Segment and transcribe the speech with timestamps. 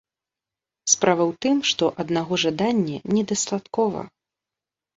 [0.93, 3.99] Справа ў тым, што аднаго жадання не дастаткова.